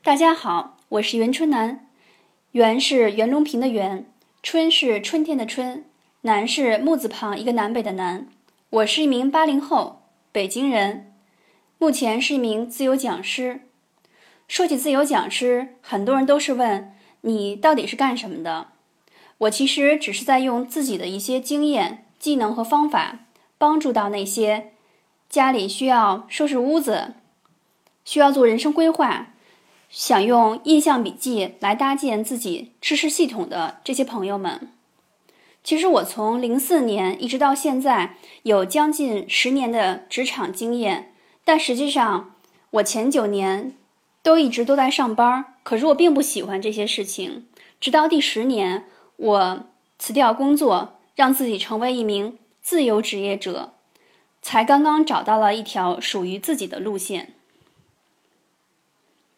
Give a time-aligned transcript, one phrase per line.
[0.00, 1.86] 大家好，我是袁春楠。
[2.52, 4.06] 袁是袁隆平的袁，
[4.42, 5.84] 春是春天的春，
[6.22, 8.28] 南是木字旁一个南北的南。
[8.70, 11.12] 我是一名八零后北京人，
[11.78, 13.62] 目前是一名自由讲师。
[14.46, 18.68] 说起自由讲师，很多人都是问你到底是干什么的。
[19.38, 23.18] 我其实只是在用自己的一些经验、技能和方法，
[23.58, 24.72] 帮助到那些
[25.28, 27.14] 家里需要收拾屋子、
[28.04, 29.34] 需要做人生规划。
[29.88, 34.70] 想用印象笔记来搭建自己知识系统的这些朋友们，
[35.64, 41.14] 其实我从零四年一直到现在有将近十年的职场经验，
[41.44, 42.34] 但实际上
[42.70, 43.74] 我前九年
[44.22, 47.46] 都一直都在上班，可是我并不喜欢这些事情。
[47.80, 48.84] 直到第十年，
[49.16, 49.64] 我
[49.98, 53.72] 辞掉工作，让自己成为一名自由职业者，
[54.42, 57.34] 才刚刚找到了一条属于自己的路线。